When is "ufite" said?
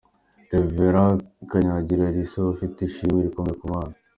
2.55-2.77